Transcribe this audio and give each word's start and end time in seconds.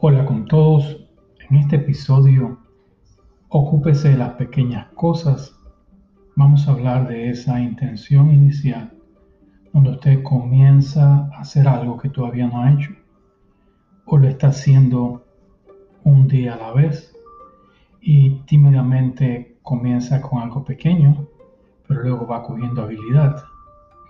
Hola 0.00 0.24
con 0.24 0.46
todos. 0.46 0.96
En 1.50 1.56
este 1.56 1.74
episodio, 1.74 2.60
ocúpese 3.48 4.10
de 4.10 4.16
las 4.16 4.34
pequeñas 4.34 4.86
cosas. 4.94 5.58
Vamos 6.36 6.68
a 6.68 6.70
hablar 6.70 7.08
de 7.08 7.30
esa 7.30 7.58
intención 7.60 8.30
inicial, 8.30 8.92
donde 9.72 9.90
usted 9.90 10.22
comienza 10.22 11.28
a 11.34 11.40
hacer 11.40 11.66
algo 11.66 11.98
que 11.98 12.10
todavía 12.10 12.46
no 12.46 12.62
ha 12.62 12.74
hecho, 12.74 12.92
o 14.04 14.18
lo 14.18 14.28
está 14.28 14.46
haciendo 14.48 15.24
un 16.04 16.28
día 16.28 16.54
a 16.54 16.58
la 16.58 16.72
vez, 16.74 17.12
y 18.00 18.42
tímidamente 18.46 19.58
comienza 19.64 20.22
con 20.22 20.40
algo 20.40 20.64
pequeño, 20.64 21.26
pero 21.88 22.02
luego 22.02 22.24
va 22.24 22.44
cogiendo 22.44 22.82
habilidad, 22.82 23.42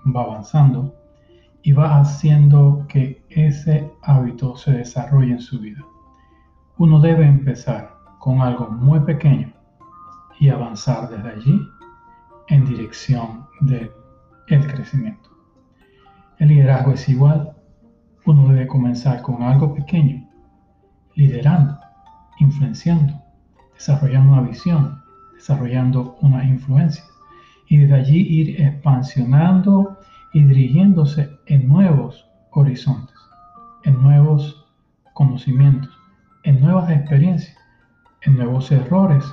va 0.05 0.21
avanzando 0.21 0.98
y 1.63 1.73
va 1.73 1.99
haciendo 2.01 2.87
que 2.89 3.25
ese 3.31 3.91
hábito 4.03 4.57
se 4.57 4.73
desarrolle 4.73 5.33
en 5.33 5.41
su 5.41 5.59
vida. 5.59 5.85
Uno 6.77 7.01
debe 7.01 7.27
empezar 7.27 7.97
con 8.19 8.41
algo 8.41 8.71
muy 8.71 9.01
pequeño 9.01 9.53
y 10.39 10.49
avanzar 10.49 11.09
desde 11.11 11.31
allí 11.31 11.69
en 12.49 12.65
dirección 12.65 13.47
del 13.61 13.91
crecimiento. 14.47 15.31
El 16.39 16.49
liderazgo 16.49 16.93
es 16.93 17.09
igual. 17.09 17.53
Uno 18.25 18.49
debe 18.49 18.67
comenzar 18.67 19.23
con 19.23 19.43
algo 19.43 19.75
pequeño, 19.75 20.29
liderando, 21.15 21.79
influenciando, 22.39 23.15
desarrollando 23.75 24.35
una 24.35 24.43
visión, 24.43 25.03
desarrollando 25.35 26.17
una 26.21 26.45
influencia 26.45 27.05
y 27.69 27.79
desde 27.79 27.95
allí 27.95 28.19
ir 28.19 28.61
expansionando 28.61 29.99
y 30.33 30.43
dirigiéndose 30.43 31.39
en 31.47 31.69
nuevos 31.69 32.29
horizontes, 32.53 33.17
en 33.85 34.01
nuevos 34.03 34.67
conocimientos, 35.15 35.91
en 36.45 36.61
nuevas 36.61 36.91
experiencias, 36.91 37.57
en 38.23 38.37
nuevos 38.37 38.71
errores 38.71 39.25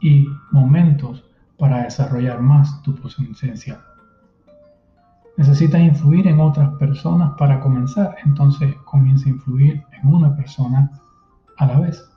y 0.00 0.26
momentos 0.50 1.24
para 1.58 1.84
desarrollar 1.84 2.40
más 2.40 2.82
tu 2.82 2.94
potencial. 2.94 3.80
Necesitas 5.36 5.80
influir 5.80 6.28
en 6.28 6.40
otras 6.40 6.70
personas 6.74 7.32
para 7.38 7.60
comenzar, 7.60 8.16
entonces 8.24 8.74
comienza 8.84 9.26
a 9.26 9.32
influir 9.32 9.82
en 9.92 10.08
una 10.14 10.36
persona 10.36 10.90
a 11.56 11.66
la 11.66 11.80
vez. 11.80 12.08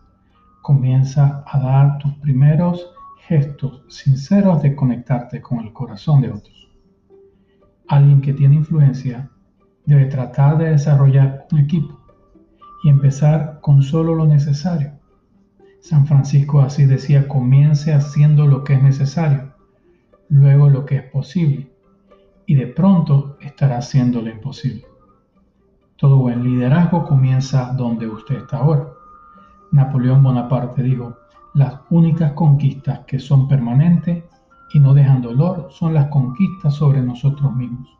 Comienza 0.62 1.44
a 1.48 1.60
dar 1.60 1.98
tus 2.00 2.14
primeros 2.16 2.92
gestos 3.28 3.84
sinceros 3.88 4.62
de 4.62 4.76
conectarte 4.76 5.42
con 5.42 5.60
el 5.60 5.74
corazón 5.74 6.22
de 6.22 6.32
otros 6.32 6.67
alguien 7.88 8.22
que 8.22 8.34
tiene 8.34 8.56
influencia 8.56 9.30
debe 9.86 10.06
tratar 10.06 10.58
de 10.58 10.72
desarrollar 10.72 11.48
un 11.52 11.60
equipo 11.60 12.00
y 12.84 12.90
empezar 12.90 13.60
con 13.62 13.82
solo 13.82 14.16
lo 14.16 14.26
necesario. 14.26 14.94
San 15.80 16.06
Francisco 16.06 16.60
así 16.62 16.86
decía, 16.86 17.28
comience 17.28 17.94
haciendo 17.94 18.46
lo 18.46 18.64
que 18.64 18.74
es 18.74 18.84
necesario, 18.84 19.54
luego 20.30 20.70
lo 20.70 20.86
que 20.86 20.98
es 20.98 21.04
posible, 21.04 21.72
y 22.46 22.56
de 22.56 22.68
pronto 22.68 23.38
estará 23.40 23.78
haciendo 23.78 24.22
lo 24.22 24.30
imposible. 24.30 24.86
Todo 25.96 26.18
buen 26.18 26.44
liderazgo 26.44 27.06
comienza 27.06 27.74
donde 27.74 28.08
usted 28.08 28.36
está 28.36 28.58
ahora. 28.58 28.90
Napoleón 29.72 30.22
Bonaparte 30.22 30.84
dijo, 30.84 31.18
las 31.54 31.80
únicas 31.90 32.34
conquistas 32.34 33.00
que 33.08 33.20
son 33.20 33.48
permanentes 33.48 34.24
y 34.74 34.80
no 34.80 34.94
dejan 34.94 35.22
dolor 35.22 35.68
son 35.72 35.94
las 35.94 36.08
conquistas 36.08 36.76
sobre 36.76 37.02
nosotros 37.02 37.56
mismos. 37.56 37.98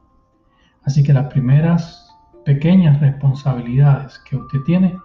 Así 0.84 1.04
que 1.04 1.14
las 1.14 1.26
primeras 1.26 2.16
pequeñas 2.46 3.00
responsabilidades 3.00 4.20
que 4.20 4.38
usted 4.38 4.60
tiene 4.66 4.96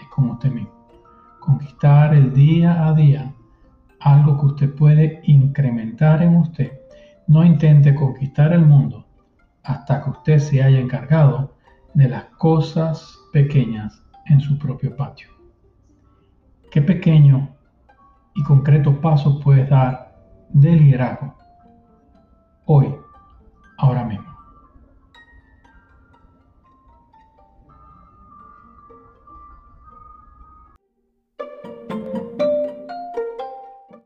es 0.00 0.08
con 0.14 0.30
usted 0.30 0.50
mismo. 0.50 0.86
Conquistar 1.40 2.14
el 2.14 2.32
día 2.32 2.86
a 2.86 2.94
día 2.94 3.34
algo 4.00 4.38
que 4.38 4.46
usted 4.46 4.74
puede 4.74 5.20
incrementar 5.24 6.22
en 6.22 6.36
usted. 6.36 6.72
No 7.26 7.44
intente 7.44 7.94
conquistar 7.94 8.52
el 8.52 8.64
mundo 8.64 9.06
hasta 9.62 10.02
que 10.02 10.10
usted 10.10 10.38
se 10.38 10.62
haya 10.62 10.78
encargado 10.78 11.54
de 11.94 12.08
las 12.08 12.24
cosas 12.38 13.18
pequeñas 13.32 14.02
en 14.26 14.40
su 14.40 14.58
propio 14.58 14.94
patio. 14.96 15.28
¿Qué 16.70 16.82
pequeño 16.82 17.54
y 18.34 18.42
concreto 18.44 19.00
paso 19.00 19.38
puedes 19.40 19.68
dar 19.68 20.11
de 20.52 20.72
liderazgo 20.72 21.34
hoy, 22.66 22.94
ahora 23.78 24.04
mismo. 24.04 24.31